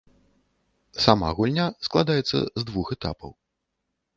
[1.03, 3.31] Сама гульня складаецца з двух этапаў.